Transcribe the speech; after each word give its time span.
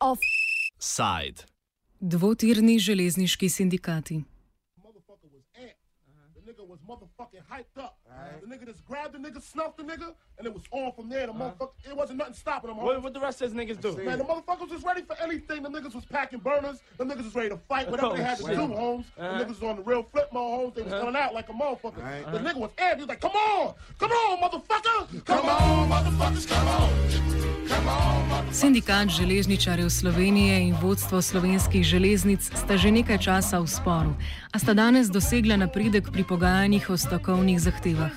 Offside. 0.00 1.44
Dvotirni 2.00 2.78
železniški 2.78 3.48
sindikati. 3.48 4.22
Nigga 8.50 8.66
just 8.66 8.84
grabbed 8.86 9.14
the 9.14 9.18
nigga, 9.18 9.40
snuffed 9.42 9.76
the 9.76 9.84
nigga, 9.84 10.12
and 10.38 10.46
it 10.46 10.52
was 10.52 10.62
on 10.72 10.92
from 10.92 11.08
there. 11.08 11.26
The 11.26 11.32
uh-huh. 11.32 11.52
motherfucker, 11.58 11.90
it 11.90 11.96
wasn't 11.96 12.18
nothing 12.18 12.34
stopping 12.34 12.70
him. 12.70 12.76
What, 12.78 13.02
what 13.02 13.14
the 13.14 13.20
rest 13.20 13.40
of 13.42 13.52
these 13.52 13.60
niggas 13.60 13.80
do? 13.80 13.96
Man, 14.02 14.18
the 14.18 14.24
motherfuckers 14.24 14.70
was 14.70 14.82
ready 14.82 15.02
for 15.02 15.16
anything. 15.20 15.62
The 15.62 15.68
niggas 15.68 15.94
was 15.94 16.04
packing 16.04 16.40
burners. 16.40 16.80
The 16.98 17.04
niggas 17.04 17.24
was 17.24 17.34
ready 17.34 17.50
to 17.50 17.56
fight. 17.56 17.90
Whatever 17.90 18.16
they 18.16 18.22
had 18.22 18.38
to 18.38 18.44
Oh, 18.44 18.46
shit. 18.48 18.56
do, 18.56 18.66
Holmes. 18.66 19.06
The 19.16 19.22
uh-huh. 19.22 19.44
niggas 19.44 19.48
was 19.48 19.62
on 19.62 19.76
the 19.76 19.82
real 19.82 20.02
flip 20.02 20.32
mode, 20.32 20.60
Holmes. 20.60 20.74
They 20.74 20.82
was 20.82 20.92
uh-huh. 20.92 21.04
coming 21.04 21.20
out 21.20 21.34
like 21.34 21.48
a 21.48 21.52
motherfucker. 21.52 22.32
The 22.32 22.38
nigga 22.38 22.56
was 22.56 22.70
amped. 22.72 22.94
He 22.94 23.00
was 23.00 23.08
like, 23.08 23.20
come 23.20 23.32
on! 23.32 23.74
Come 23.98 24.10
on, 24.10 24.50
motherfucker! 24.50 25.24
Come 25.24 25.46
on, 25.46 25.90
motherfuckers, 25.90 26.48
come 26.48 26.68
on! 26.68 26.99
Sindikat 28.60 29.08
železničarjev 29.08 29.88
Slovenije 29.88 30.60
in 30.60 30.74
vodstvo 30.82 31.22
slovenskih 31.22 31.84
železnic 31.84 32.50
sta 32.54 32.76
že 32.76 32.90
nekaj 32.90 33.18
časa 33.18 33.58
v 33.58 33.66
sporu, 33.66 34.12
a 34.52 34.58
sta 34.58 34.74
danes 34.74 35.08
dosegla 35.08 35.56
napredek 35.56 36.10
pri 36.12 36.24
pogajanjih 36.24 36.90
o 36.90 36.96
stavkovnih 36.96 37.60
zahtevah. 37.60 38.12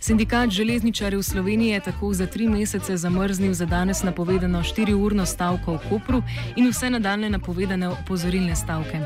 Sindikat 0.00 0.50
železničarjev 0.50 1.22
Slovenije 1.22 1.74
je 1.74 1.80
tako 1.80 2.14
za 2.14 2.26
tri 2.26 2.48
mesece 2.48 2.96
zamrznil 2.96 3.52
za 3.52 3.66
danes 3.66 4.02
napovedano 4.02 4.62
4-urno 4.62 5.26
stavko 5.26 5.76
v 5.76 5.88
Kopru 5.88 6.22
in 6.56 6.68
vse 6.72 6.90
nadaljne 6.90 7.30
napovedane 7.30 7.88
opozorilne 7.88 8.56
stavke. 8.56 9.00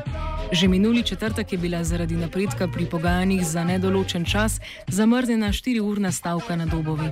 Že 0.51 0.67
minuli 0.67 1.03
četrtek 1.03 1.51
je 1.51 1.57
bila 1.57 1.83
zaradi 1.83 2.15
napredka 2.15 2.67
pri 2.67 2.85
pogajanjih 2.85 3.47
za 3.47 3.63
nedoločen 3.63 4.25
čas 4.25 4.59
zamrznjena 4.87 5.47
4-urna 5.47 6.11
stavka 6.11 6.55
na 6.55 6.65
Dobovi. 6.65 7.11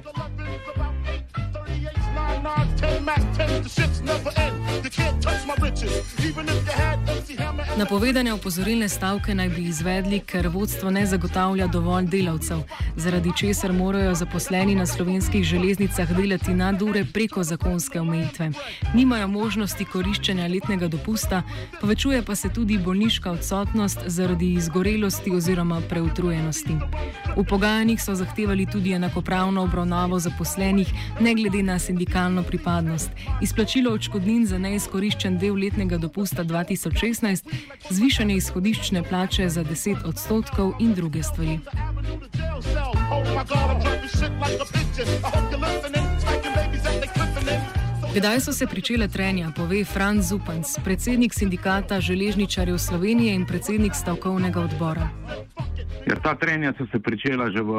Napovedane 7.77 8.33
opozorilne 8.33 8.89
stavke 8.89 9.35
naj 9.35 9.49
bi 9.49 9.63
izvedli, 9.69 10.19
ker 10.19 10.47
vodstvo 10.47 10.89
ne 10.91 11.05
zagotavlja 11.05 11.67
dovolj 11.67 12.07
delavcev, 12.09 12.63
zaradi 12.95 13.31
česar 13.37 13.73
morajo 13.73 14.15
zaposleni 14.15 14.75
na 14.75 14.85
slovenskih 14.85 15.43
železnicah 15.43 16.11
delati 16.17 16.53
nadure 16.53 17.05
preko 17.13 17.43
zakonske 17.43 18.01
omejitve. 18.01 18.49
Nimajo 18.93 19.27
možnosti 19.27 19.85
koriščenja 19.85 20.47
letnega 20.47 20.87
dopusta, 20.87 21.43
povečuje 21.81 22.23
pa 22.25 22.35
se 22.35 22.49
tudi 22.49 22.77
bolniška 22.77 23.31
odsotnost 23.31 23.99
zaradi 24.05 24.53
izgorelosti 24.53 25.31
oziroma 25.31 25.81
preutrujenosti. 25.89 26.75
V 27.37 27.45
pogajanjih 27.49 28.03
so 28.03 28.15
zahtevali 28.15 28.65
tudi 28.65 28.91
enakopravno 28.91 29.63
obravnavo 29.63 30.19
zaposlenih, 30.19 30.87
ne 31.19 31.33
glede 31.33 31.63
na 31.63 31.79
sindikalno 31.79 32.43
pripadnost, 32.43 32.96
izplačilo 33.41 33.93
odškodnin 33.93 34.45
za 34.45 34.57
neizkoriščen 34.57 35.37
del 35.37 35.55
letnega 35.55 35.97
dopusta 35.97 36.43
2016, 36.43 37.51
zvišanje 37.89 38.35
izhodiščne 38.35 39.03
plače 39.03 39.49
za 39.49 39.63
10 39.63 40.05
odstotkov 40.05 40.73
in 40.79 40.93
druge 40.93 41.23
stvari. 41.23 41.59
Kdaj 48.17 48.39
so 48.39 48.53
se 48.53 48.67
pričele 48.67 49.07
trenja, 49.07 49.51
pove 49.55 49.83
Franz 49.85 50.29
Zupanc, 50.29 50.65
predsednik 50.83 51.33
sindikata 51.33 52.01
železničarjev 52.01 52.77
Slovenije 52.77 53.35
in 53.35 53.45
predsednik 53.45 53.93
stavkovnega 53.95 54.61
odbora. 54.61 55.09
Ja, 56.07 56.15
ta 56.23 56.35
trenja 56.35 56.73
so 56.77 56.87
se 56.91 56.99
pričela 56.99 57.51
že 57.51 57.61
v 57.61 57.71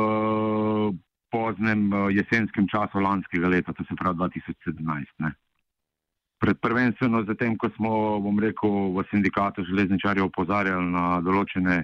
poznem 1.31 1.93
eh, 1.93 2.15
jesenskem 2.21 2.69
času 2.69 3.01
lanskega 3.01 3.49
leta, 3.49 3.73
to 3.73 3.85
se 3.85 3.97
pravi 3.99 4.19
2017. 4.19 5.13
Ne. 5.19 5.33
Pred 6.39 6.61
prvenstveno 6.63 7.25
zatem, 7.27 7.57
ko 7.59 7.71
smo, 7.77 7.93
bom 8.23 8.39
rekel, 8.39 8.95
v 8.95 9.05
sindikatu 9.11 9.65
železničarjev 9.67 10.29
opozarjali 10.29 10.87
na 10.93 11.19
določene, 11.25 11.83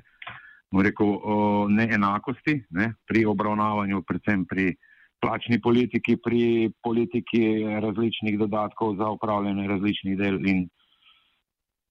bom 0.71 0.83
rekel, 0.87 1.10
o 1.10 1.37
neenakosti 1.69 2.60
ne, 2.71 2.93
pri 3.09 3.25
obravnavanju, 3.27 4.04
predvsem 4.06 4.47
pri 4.47 4.77
plačni 5.25 5.59
politiki, 5.60 6.16
pri 6.21 6.71
politiki 6.84 7.65
različnih 7.83 8.38
dodatkov 8.38 8.97
za 9.00 9.09
upravljanje 9.10 9.69
različnih 9.69 10.19
del 10.19 10.38
in 10.47 10.66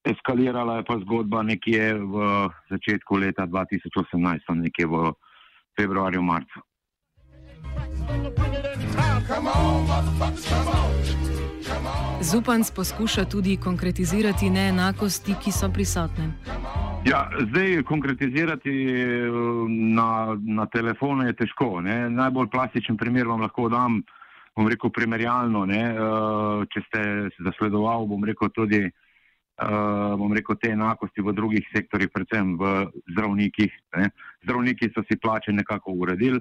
eskalirala 0.04 0.78
je 0.78 0.86
pa 0.88 1.00
zgodba 1.02 1.44
nekje 1.44 1.94
v 1.98 2.28
začetku 2.70 3.18
leta 3.18 3.48
2018, 3.48 4.46
tam 4.48 4.62
nekje 4.62 4.88
v 4.88 5.14
februarju, 5.80 6.22
marcu. 6.22 6.64
Zupanc 12.22 12.72
poskuša 12.76 13.26
tudi 13.26 13.58
konkretizirati 13.58 14.50
neenakosti, 14.50 15.36
ki 15.44 15.52
so 15.52 15.70
prisotne. 15.70 16.32
Ja, 17.06 17.30
zdaj 17.50 17.84
konkretizirati 17.84 18.72
eh, 18.72 19.32
na, 19.70 20.38
na 20.40 20.66
telefonu 20.66 21.28
je 21.28 21.34
težko. 21.34 21.82
Ne? 21.82 22.10
Najbolj 22.10 22.48
plastičen 22.48 22.98
primer 22.98 23.28
vam 23.28 23.44
lahko 23.44 23.68
dam, 23.70 24.00
bom 24.56 24.70
rekel, 24.72 24.90
primerjalno. 24.90 25.66
Ne? 25.66 25.82
Eh, 25.92 26.64
Če 26.72 26.84
ste 26.88 27.02
zasledovali, 27.44 28.08
bom 28.08 28.24
rekel, 28.24 28.54
tudi 28.56 28.82
eh, 28.88 30.14
bom 30.22 30.32
rekel, 30.32 30.56
te 30.62 30.72
enakosti 30.78 31.22
v 31.22 31.36
drugih 31.36 31.68
sektorjih, 31.76 32.12
predvsem 32.14 32.56
v 32.62 32.72
zdravnikih. 33.12 33.76
Ne? 34.00 34.14
Zdravniki 34.48 34.94
so 34.96 35.04
si 35.10 35.20
plače 35.20 35.52
nekako 35.52 35.98
uredili, 36.06 36.40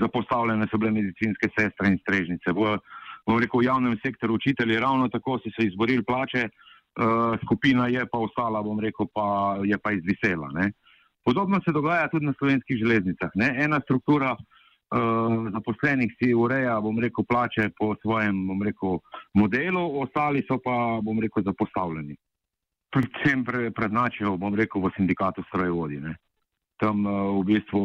zapostavljene 0.00 0.68
so 0.70 0.78
bile 0.78 0.92
medicinske 0.92 1.50
sestre 1.58 1.90
in 1.90 1.98
strežnice. 2.02 2.52
V, 2.52 2.76
bom 3.26 3.40
rekel, 3.42 3.60
v 3.60 3.68
javnem 3.68 3.98
sektorju 4.02 4.38
učitelji 4.38 4.80
ravno 4.80 5.08
tako 5.08 5.38
so 5.38 5.52
se 5.56 5.66
izborili 5.66 6.04
plače. 6.04 6.48
Uh, 6.96 7.36
skupina 7.44 7.88
je 7.92 8.06
pa 8.08 8.18
ostala, 8.18 8.62
bom 8.62 8.80
rekel, 8.80 9.06
pa 9.14 9.56
je 9.64 9.78
pa 9.78 9.92
izvisela. 9.92 10.48
Ne. 10.54 10.70
Podobno 11.24 11.60
se 11.64 11.72
dogaja 11.72 12.08
tudi 12.08 12.26
na 12.26 12.32
slovenskih 12.38 12.76
železnicah. 12.76 13.30
Ne. 13.34 13.50
Ena 13.64 13.80
struktura 13.84 14.32
uh, 14.32 15.50
zaposlenih 15.52 16.14
si 16.16 16.34
ureja, 16.34 16.80
bom 16.80 16.98
rekel, 16.98 17.24
plače 17.28 17.68
po 17.78 17.94
svojem, 18.02 18.46
bom 18.48 18.62
rekel, 18.62 18.98
modelu, 19.34 19.84
ostali 20.00 20.44
so 20.48 20.56
pa, 20.64 21.00
bom 21.02 21.20
rekel, 21.20 21.44
zapostavljeni. 21.44 22.16
Predvsem 22.94 23.44
pre, 23.44 23.70
prednačijo, 23.76 24.36
bom 24.40 24.54
rekel, 24.54 24.80
v 24.80 24.94
sindikatu 24.96 25.44
strojevodi. 25.50 26.00
Tam 26.76 27.06
uh, 27.06 27.40
v 27.40 27.44
bistvu 27.48 27.82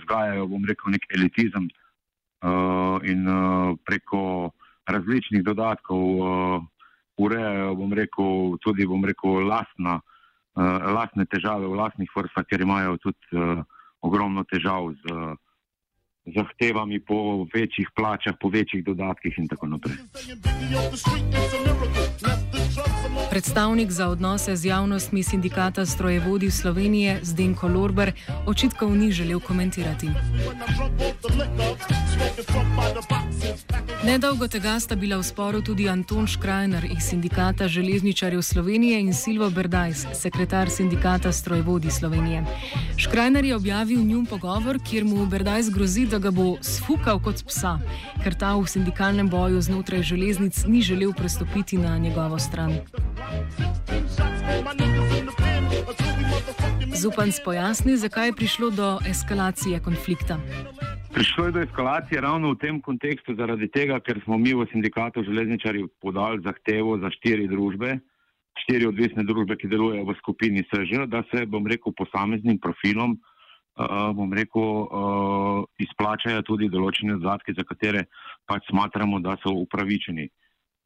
vzgajajo, 0.00 0.48
bom 0.48 0.64
rekel, 0.64 0.94
nek 0.94 1.04
elitizem 1.12 1.68
uh, 1.68 2.96
in 3.04 3.26
uh, 3.28 3.76
preko 3.84 4.52
različnih 4.86 5.42
dodatkov 5.42 6.04
urejajo, 7.18 7.74
bom 7.74 7.92
rekel, 7.96 8.54
tudi, 8.62 8.86
bom 8.86 9.02
rekel, 9.02 9.42
lastna, 9.48 9.96
lastne 10.94 11.26
težave 11.26 11.66
v 11.66 11.74
lastnih 11.74 12.12
vrstah, 12.14 12.46
ker 12.46 12.62
imajo 12.62 12.94
tudi 13.02 13.42
ogromno 14.06 14.44
težav 14.46 14.92
z 15.02 15.34
zahtevami 16.34 17.00
po 17.00 17.46
večjih 17.54 17.90
plačah, 17.96 18.34
po 18.40 18.48
večjih 18.48 18.84
dodatkih 18.84 19.34
in 19.38 19.48
tako 19.48 19.66
naprej. 19.66 19.96
Predstavnik 23.36 23.90
za 23.90 24.08
odnose 24.08 24.56
z 24.56 24.64
javnostmi 24.64 25.22
sindikata 25.22 25.86
strojevodi 25.86 26.50
Slovenije 26.50 27.20
Zdenko 27.22 27.68
Lorber 27.68 28.12
očitkov 28.46 28.96
ni 28.96 29.12
želel 29.12 29.40
komentirati. 29.40 30.08
Nedolgo 34.04 34.48
tega 34.48 34.80
sta 34.80 34.96
bila 34.96 35.16
v 35.18 35.22
sporu 35.22 35.60
tudi 35.62 35.88
Anton 35.88 36.26
Škrajner 36.26 36.84
iz 36.84 37.04
sindikata 37.04 37.68
železničarjev 37.68 38.42
Slovenije 38.42 39.00
in 39.00 39.14
Silvo 39.14 39.50
Berdajs, 39.50 40.06
sekretar 40.14 40.70
sindikata 40.70 41.32
strojevodi 41.32 41.90
Slovenije. 41.90 42.44
Škrajner 42.96 43.44
je 43.44 43.56
objavil 43.56 44.04
njun 44.04 44.26
pogovor, 44.26 44.78
kjer 44.90 45.04
mu 45.04 45.26
Berdajs 45.26 45.70
grozi, 45.70 46.06
da 46.06 46.18
ga 46.18 46.30
bo 46.30 46.56
sfukal 46.60 47.20
kot 47.22 47.44
psa, 47.46 47.78
ker 48.24 48.34
ta 48.34 48.54
v 48.56 48.66
sindikalnem 48.66 49.28
boju 49.28 49.60
znotraj 49.60 50.02
železnic 50.02 50.64
ni 50.66 50.82
želel 50.82 51.12
prestopiti 51.12 51.78
na 51.78 51.98
njegovo 51.98 52.38
stran. 52.38 52.78
Zupanc 56.96 57.36
pojasni, 57.44 57.96
zakaj 57.96 58.28
je 58.28 58.32
prišlo 58.32 58.70
do 58.70 58.98
eskalacije 59.10 59.80
konflikta. 59.80 60.40
Prišlo 61.14 61.44
je 61.46 61.52
do 61.52 61.60
eskalacije 61.60 62.20
ravno 62.20 62.50
v 62.50 62.58
tem 62.60 62.80
kontekstu, 62.80 63.34
zaradi 63.34 63.68
tega, 63.68 64.00
ker 64.00 64.20
smo 64.24 64.38
mi 64.38 64.54
v 64.54 64.66
sindikatu 64.72 65.22
železničarjev 65.24 65.86
podali 66.00 66.42
zahtevo 66.44 66.98
za 66.98 67.10
štiri 67.10 67.48
družbe, 67.48 67.98
štiri 68.64 68.88
odvisne 68.88 69.24
družbe, 69.24 69.56
ki 69.56 69.68
delujejo 69.68 70.04
v 70.04 70.16
skupini 70.18 70.64
SŽ, 70.64 71.06
da 71.06 71.22
se, 71.30 71.46
bom 71.46 71.66
rekel, 71.66 71.92
posameznim 71.96 72.58
profilom, 72.58 73.16
uh, 73.16 74.10
bom 74.16 74.32
rekel, 74.32 74.60
uh, 74.62 75.62
izplačajo 75.78 76.42
tudi 76.42 76.68
določene 76.68 77.20
dodatke, 77.20 77.52
za 77.56 77.64
katere 77.64 78.06
pač 78.48 78.68
smatramo, 78.72 79.20
da 79.20 79.36
so 79.44 79.52
upravičeni. 79.52 80.28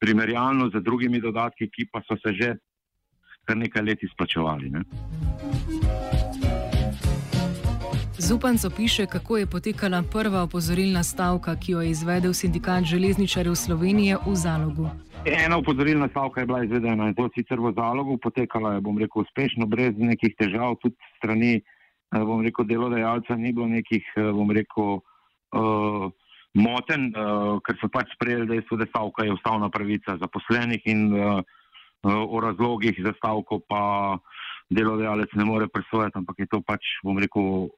Primerjalno 0.01 0.71
z 0.73 0.81
drugimi 0.81 1.21
dodatki, 1.21 1.69
ki 1.69 1.89
pa 1.93 2.01
so 2.09 2.17
se 2.17 2.33
že 2.33 2.55
kar 3.45 3.57
nekaj 3.57 3.83
let 3.83 4.03
izplačevali. 4.03 4.71
Ne? 4.71 4.83
Zupanc 8.31 8.65
opiše, 8.65 9.07
kako 9.07 9.37
je 9.37 9.47
potekala 9.47 10.03
prva 10.13 10.43
opozorilna 10.43 11.03
stavka, 11.03 11.57
ki 11.57 11.73
jo 11.73 11.81
je 11.81 11.91
izvedel 11.91 12.33
sindikat 12.33 12.85
železničarjev 12.85 13.55
Slovenije 13.55 14.17
v 14.27 14.35
zalogu. 14.35 14.89
Ena 15.25 15.59
opozorilna 15.59 16.09
stavka 16.09 16.41
je 16.41 16.47
bila 16.47 16.65
izvedena 16.65 17.09
in 17.09 17.15
to 17.15 17.29
sicer 17.35 17.61
v 17.61 17.73
zalogu, 17.77 18.19
potekala 18.19 18.75
je, 18.75 18.81
bom 18.81 18.99
rekel, 18.99 19.23
uspešno, 19.23 19.67
brez 19.67 19.95
nekih 19.97 20.35
težav, 20.39 20.77
tudi 20.83 20.97
strani, 21.17 21.55
eh, 21.57 22.25
bom 22.25 22.45
rekel, 22.45 22.65
delodajalca 22.65 23.37
ni 23.37 23.53
bilo 23.53 23.67
nekih, 23.67 24.05
eh, 24.17 24.33
bom 24.33 24.51
rekel, 24.51 25.01
uh, 25.53 26.13
moten, 26.55 27.13
uh, 27.15 27.59
ker 27.63 27.79
so 27.81 27.89
pač 27.93 28.11
sprejeli 28.15 28.49
dejstvo, 28.49 28.81
da 28.81 28.87
stavka 28.91 29.25
je 29.25 29.35
ustavna 29.35 29.71
pravica 29.71 30.17
zaposlenih 30.19 30.83
in 30.91 31.13
uh, 31.15 31.43
uh, 32.03 32.23
o 32.27 32.41
razlogih 32.41 32.99
za 33.05 33.13
stavko 33.19 33.61
pa 33.69 34.19
delodajalec 34.71 35.31
ne 35.35 35.45
more 35.45 35.69
presojati, 35.69 36.19
ampak 36.19 36.39
je 36.39 36.47
to 36.47 36.63
pač, 36.63 36.83
bom 37.05 37.19
rekel, 37.19 37.69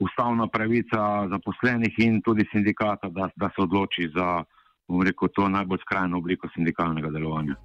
ustavna 0.00 0.48
pravica 0.48 1.28
zaposlenih 1.30 1.98
in 1.98 2.20
tudi 2.22 2.44
sindikata, 2.52 3.08
da, 3.08 3.28
da 3.36 3.50
se 3.54 3.62
odloči 3.62 4.08
za, 4.16 4.44
bom 4.88 5.02
rekel, 5.02 5.28
to 5.36 5.48
najbolj 5.48 5.78
skrajno 5.84 6.18
obliko 6.18 6.48
sindikalnega 6.54 7.10
delovanja. 7.10 7.56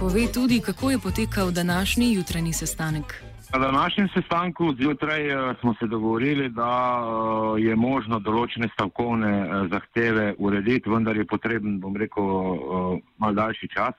Pove 0.00 0.32
tudi, 0.32 0.60
kako 0.60 0.90
je 0.90 0.98
potekal 0.98 1.50
današnji 1.50 2.12
jutranji 2.14 2.52
sestanek. 2.52 3.31
Na 3.52 3.58
današnjem 3.58 4.08
sestanku 4.08 4.74
zjutraj 4.74 5.36
uh, 5.36 5.56
smo 5.60 5.74
se 5.74 5.86
dogovorili, 5.86 6.48
da 6.48 7.02
uh, 7.04 7.60
je 7.60 7.76
možno 7.76 8.18
določene 8.18 8.68
stavkovne 8.72 9.32
uh, 9.42 9.66
zahteve 9.70 10.34
urediti, 10.38 10.90
vendar 10.90 11.16
je 11.16 11.26
potreben, 11.28 11.74
bom 11.80 11.96
rekel, 11.96 12.24
mal 13.20 13.34
daljši 13.36 13.68
čas, 13.68 13.92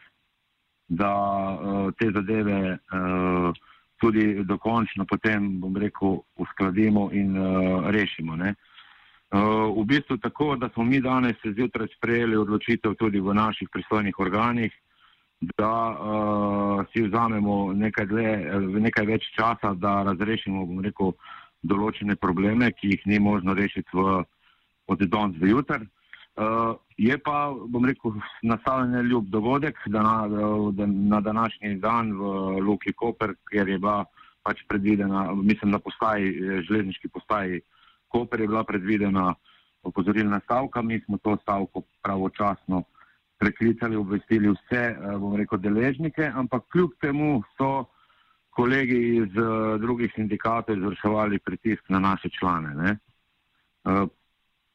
da 0.88 1.12
te 1.98 2.10
zadeve 2.12 2.78
tudi 4.02 4.44
dokončno 4.44 5.06
potem, 5.06 5.60
bom 5.62 5.78
rekel, 5.78 6.18
uskladimo 6.36 7.10
in 7.14 7.38
rešimo. 7.94 8.36
Ne? 8.36 8.56
V 9.32 9.86
bistvu 9.86 10.18
tako, 10.18 10.56
da 10.56 10.70
smo 10.74 10.84
mi 10.84 11.00
danes 11.02 11.38
zjutraj 11.46 11.88
sprejeli 11.96 12.38
odločitev 12.38 12.98
tudi 13.00 13.22
v 13.22 13.34
naših 13.34 13.70
pristojnih 13.72 14.20
organih, 14.20 14.74
da 15.58 15.74
uh, 15.90 16.83
si 16.94 17.02
vzamemo 17.02 17.74
nekaj, 17.74 18.06
dle, 18.06 18.28
nekaj 18.86 19.06
več 19.10 19.26
časa, 19.36 19.74
da 19.74 20.04
razrešimo 20.10 20.66
rekel, 20.86 21.14
določene 21.64 22.16
probleme, 22.20 22.72
ki 22.76 22.94
jih 22.94 23.04
ni 23.08 23.20
možno 23.24 23.56
rešiti 23.58 23.90
v, 23.96 24.22
od 24.92 25.04
danes 25.08 25.40
do 25.40 25.48
jutra. 25.48 25.80
Uh, 26.34 26.74
je 26.98 27.16
pa, 27.22 27.54
bom 27.70 27.86
rekel, 27.86 28.16
nastavljen 28.42 29.08
ljub 29.08 29.30
dogodek, 29.30 29.78
da 29.88 30.02
na, 30.02 30.16
da 30.74 30.88
na 30.90 31.22
današnji 31.22 31.78
dan 31.80 32.12
v 32.18 32.34
Luki 32.66 32.94
Koper, 32.94 33.36
kjer 33.50 33.70
je 33.70 33.78
bila 33.78 34.04
pač 34.44 34.64
predvidena, 34.68 35.32
mislim, 35.34 35.72
na 35.72 35.80
postaji, 35.80 36.34
železniški 36.68 37.08
postaji 37.14 37.62
Koper 38.12 38.42
je 38.42 38.48
bila 38.48 38.64
predvidena 38.64 39.34
opozorilna 39.84 40.42
stavka, 40.44 40.82
mi 40.82 41.00
smo 41.06 41.18
to 41.18 41.38
stavko 41.42 41.82
pravočasno 42.04 42.84
preklicali, 43.44 43.96
obvestili 43.96 44.50
vse, 44.50 44.84
eh, 44.96 45.18
bom 45.20 45.36
rekel, 45.36 45.60
deležnike, 45.60 46.32
ampak 46.36 46.64
kljub 46.72 46.96
temu 47.02 47.44
so 47.58 47.86
kolegi 48.54 49.00
iz 49.18 49.38
uh, 49.42 49.80
drugih 49.82 50.12
sindikatov 50.14 50.78
izvrševali 50.78 51.40
pritisk 51.40 51.90
na 51.90 52.00
naše 52.00 52.30
člane. 52.30 52.76
Ne? 52.76 52.92
Uh, 53.84 54.06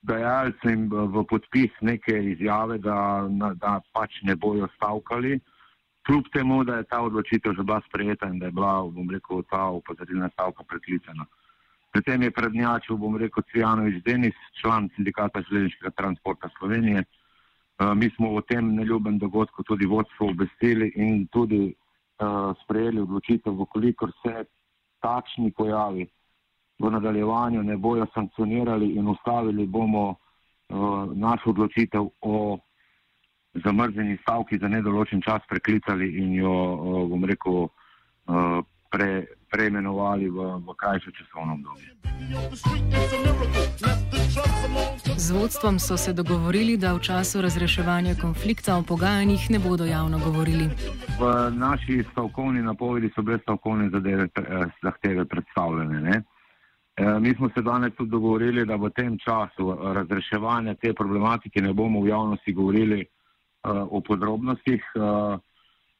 dajali 0.02 0.52
so 0.58 0.72
jim 0.72 0.88
v 0.90 1.22
podpis 1.30 1.76
neke 1.80 2.16
izjave, 2.32 2.80
da, 2.82 3.28
da 3.54 3.76
pač 3.94 4.18
ne 4.26 4.34
bojo 4.34 4.66
stavkali, 4.74 5.38
kljub 6.06 6.26
temu, 6.34 6.64
da 6.64 6.80
je 6.80 6.88
ta 6.90 7.04
odločitev 7.06 7.54
že 7.54 7.62
bila 7.62 7.78
sprejeta 7.86 8.26
in 8.26 8.42
da 8.42 8.50
je 8.50 8.56
bila, 8.58 8.82
bom 8.82 9.10
rekel, 9.14 9.44
ta 9.46 9.68
upozorilna 9.78 10.26
stavka 10.34 10.66
preklicana. 10.66 11.28
Pri 11.94 12.02
tem 12.02 12.26
je 12.26 12.34
prednjačil, 12.34 12.98
bom 12.98 13.14
rekel, 13.16 13.46
Cvijanovič 13.52 14.02
Denis, 14.02 14.34
član 14.60 14.90
sindikata 14.96 15.44
železniškega 15.46 15.94
transporta 15.94 16.50
Slovenije, 16.58 17.06
Eh, 17.06 17.17
mi 17.96 18.10
smo 18.10 18.34
o 18.34 18.40
tem 18.40 18.74
neljubem 18.74 19.18
dogodku 19.18 19.62
tudi 19.62 19.86
vodstvo 19.86 20.30
obvestili 20.30 20.92
in 20.96 21.26
tudi 21.26 21.74
sprejeli 22.62 23.00
odločitev, 23.00 23.54
vkolikor 23.54 24.10
se 24.22 24.44
takšni 25.00 25.52
pojavi 25.52 26.08
v 26.78 26.90
nadaljevanju 26.90 27.62
ne 27.62 27.76
bojo 27.76 28.06
sankcionirali 28.14 28.94
in 28.94 29.08
ustavili, 29.08 29.66
bomo 29.66 30.14
našo 31.14 31.50
odločitev 31.50 32.08
o 32.20 32.58
zamrzeni 33.64 34.18
stavki 34.22 34.58
za 34.58 34.68
nedoločen 34.68 35.20
čas 35.20 35.42
preklicali 35.48 36.08
in 36.22 36.34
jo, 36.34 36.54
bom 37.10 37.24
rekel, 37.24 37.68
pre, 38.90 39.26
preimenovali 39.50 40.30
v, 40.30 40.38
v 40.66 40.74
krajše 40.76 41.10
časovno 41.12 41.54
obdobje. 41.54 41.90
Z 45.16 45.30
vodstvom 45.30 45.78
so 45.78 45.96
se 45.96 46.12
dogovorili, 46.12 46.76
da 46.76 46.92
v 46.92 47.00
času 47.00 47.40
razreševanja 47.40 48.14
konflikta 48.20 48.76
o 48.76 48.82
pogajanjih 48.82 49.50
ne 49.50 49.58
bodo 49.58 49.84
javno 49.84 50.18
govorili. 50.18 50.70
V 51.20 51.50
naši 51.50 52.04
stavkovni 52.12 52.62
napovedi 52.62 53.10
so 53.14 53.22
bile 53.22 53.38
stavkovne 53.38 53.90
zadeve, 53.90 54.28
eh, 54.36 54.66
zahteve 54.82 55.24
predstavljene. 55.24 56.00
Ne? 56.00 56.22
Eh, 56.96 57.20
mi 57.20 57.34
smo 57.34 57.50
se 57.54 57.62
danes 57.62 57.94
tudi 57.94 58.10
dogovorili, 58.10 58.66
da 58.66 58.76
v 58.76 58.90
tem 58.90 59.18
času 59.18 59.78
razreševanja 59.94 60.74
te 60.74 60.92
problematike 60.94 61.60
ne 61.62 61.72
bomo 61.72 62.00
v 62.00 62.08
javnosti 62.08 62.52
govorili 62.52 63.00
uh, 63.00 63.86
o 63.90 64.00
podrobnostih. 64.00 64.82
Uh, 64.94 65.38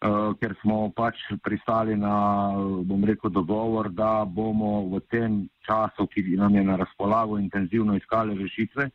ker 0.01 0.55
smo 0.63 0.93
pač 0.95 1.19
pristali 1.43 1.97
na, 1.97 2.55
bom 2.87 3.05
rekel, 3.05 3.31
dogovor, 3.31 3.91
da 3.91 4.25
bomo 4.25 4.87
v 4.95 5.01
tem 5.11 5.49
času, 5.67 6.07
ki 6.07 6.37
nam 6.39 6.55
je 6.55 6.63
na 6.63 6.77
razpolago, 6.77 7.39
intenzivno 7.39 7.97
iskali 7.97 8.39
rešitve 8.39 8.91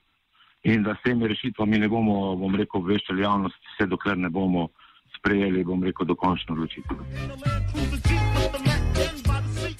in 0.64 0.84
da 0.84 0.96
s 0.96 1.04
temi 1.04 1.28
rešitvami 1.28 1.80
ne 1.80 1.90
bomo, 1.92 2.36
bom 2.40 2.56
rekel, 2.56 2.80
obveščali 2.80 3.22
javnost, 3.22 3.60
vse 3.74 3.88
dokler 3.92 4.18
ne 4.18 4.30
bomo 4.30 4.70
sprejeli, 5.18 5.64
bom 5.64 5.84
rekel, 5.84 6.08
dokončno 6.08 6.56
odločitev. 6.56 8.13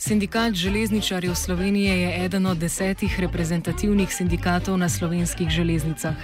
Sindikat 0.04 0.54
železničarjev 0.54 1.36
Slovenije 1.36 2.02
je 2.02 2.26
eden 2.26 2.46
od 2.46 2.58
desetih 2.58 3.20
reprezentativnih 3.20 4.16
sindikatov 4.16 4.78
na 4.78 4.90
slovenskih 4.90 5.50
železnicah. 5.50 6.16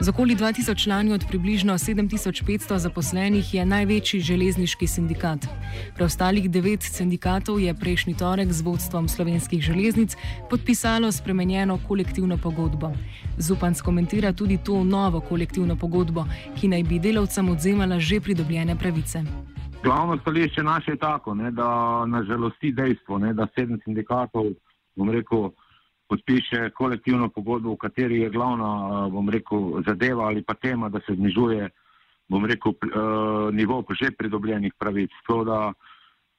Z 0.00 0.08
okoli 0.08 0.36
2000 0.36 0.82
člani 0.82 1.12
od 1.12 1.24
približno 1.28 1.74
7500 1.78 2.78
zaposlenih 2.78 3.54
je 3.54 3.66
največji 3.66 4.20
železniški 4.20 4.86
sindikat. 4.86 5.46
Preostalih 5.94 6.50
devet 6.50 6.82
sindikatov 6.82 7.60
je 7.60 7.74
prejšnji 7.74 8.14
torek 8.16 8.52
z 8.52 8.62
vodstvom 8.62 9.08
slovenskih 9.08 9.60
železnic 9.62 10.16
podpisalo 10.50 11.12
spremenjeno 11.12 11.78
kolektivno 11.88 12.38
pogodbo. 12.38 12.92
Zupanc 13.38 13.80
komentira 13.80 14.32
tudi 14.32 14.58
to 14.64 14.84
novo 14.84 15.20
kolektivno 15.20 15.76
pogodbo, 15.76 16.24
ki 16.60 16.68
naj 16.68 16.82
bi 16.82 16.98
delavcem 16.98 17.48
odzemala 17.48 18.00
že 18.00 18.20
pridobljene 18.20 18.78
pravice. 18.78 19.24
Glavno 19.84 20.18
stališče 20.20 20.62
naše 20.62 20.90
je 20.90 20.96
tako, 20.96 21.34
ne, 21.34 21.50
da 21.50 22.06
nažalosti 22.06 22.72
dejstvo, 22.72 23.18
ne, 23.18 23.32
da 23.34 23.46
sedem 23.54 23.80
sindikatov, 23.84 24.44
bom 24.96 25.10
rekel, 25.10 25.50
podpiše 26.08 26.70
kolektivno 26.70 27.28
pogodbo, 27.28 27.74
v 27.74 27.76
kateri 27.76 28.20
je 28.20 28.30
glavna, 28.30 29.08
bom 29.10 29.28
rekel, 29.28 29.82
zadeva 29.86 30.26
ali 30.26 30.42
pa 30.42 30.54
tema, 30.54 30.88
da 30.88 31.00
se 31.06 31.14
znižuje, 31.14 31.68
bom 32.28 32.44
rekel, 32.44 32.72
uh, 32.72 33.54
nivo 33.54 33.84
že 34.00 34.10
pridobljenih 34.10 34.72
pravic. 34.78 35.10
To, 35.26 35.44
da, 35.44 35.72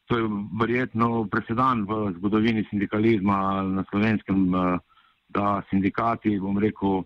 to 0.05 0.17
je 0.17 0.29
verjetno 0.59 1.27
presedan 1.31 1.85
v 1.85 2.13
zgodovini 2.17 2.65
sindikalizma 2.69 3.61
na 3.61 3.83
slovenskem, 3.89 4.53
uh, 4.53 4.79
da 5.29 5.61
sindikati, 5.69 6.39
bom 6.39 6.57
rekel, 6.57 7.03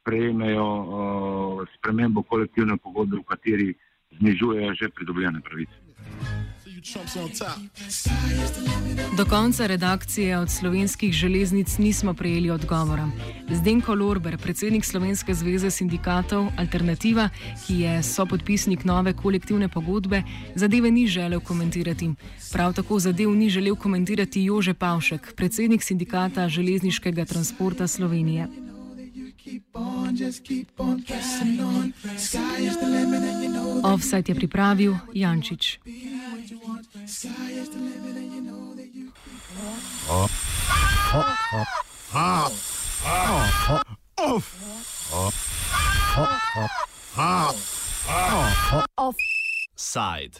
sprejmejo 0.00 1.64
spremembo 1.76 2.22
kolektivne 2.22 2.76
pogodbe, 2.76 3.16
v 3.16 3.24
kateri 3.24 3.74
znižujejo 4.18 4.74
že 4.74 4.88
pridobljene 4.88 5.40
pravice. 5.40 5.84
Do 9.16 9.24
konca 9.24 9.66
redakcije 9.66 10.38
od 10.38 10.50
slovenskih 10.50 11.12
železnic 11.12 11.78
nismo 11.78 12.14
prejeli 12.14 12.50
odgovora. 12.50 13.10
Zdenko 13.50 13.94
Lorber, 13.94 14.38
predsednik 14.38 14.84
Slovenske 14.84 15.34
zveze 15.34 15.70
sindikatov 15.70 16.46
Alternativa, 16.58 17.28
ki 17.66 17.78
je 17.80 18.02
sopodpisnik 18.02 18.84
nove 18.84 19.12
kolektivne 19.12 19.68
pogodbe, 19.68 20.22
zadeve 20.54 20.90
ni 20.90 21.06
želel 21.06 21.40
komentirati. 21.40 22.10
Prav 22.52 22.74
tako 22.74 22.98
zadev 22.98 23.30
ni 23.30 23.48
želel 23.50 23.76
komentirati 23.76 24.44
Jože 24.44 24.74
Pavšek, 24.74 25.32
predsednik 25.36 25.82
sindikata 25.82 26.48
železniškega 26.48 27.24
transporta 27.24 27.86
Slovenije. 27.86 28.48
Offset 33.84 34.28
je 34.28 34.34
pripravil 34.34 34.96
Jančič. 35.12 35.78
Offside. 48.96 50.32